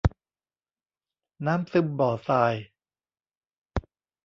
[1.45, 2.53] น้ำซึมบ่อทราย